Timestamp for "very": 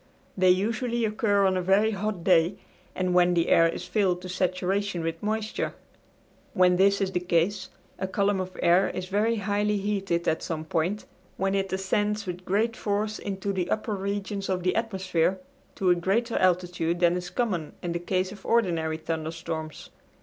1.61-1.91, 9.09-9.35